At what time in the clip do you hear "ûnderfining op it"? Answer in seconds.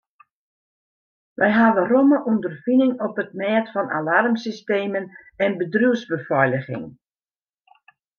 2.29-3.29